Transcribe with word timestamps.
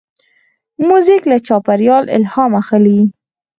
موزیک 0.87 1.23
له 1.31 1.37
چاپېریال 1.47 2.05
الهام 2.17 2.51
اخلي. 2.61 2.99